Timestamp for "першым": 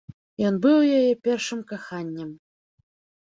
1.27-1.61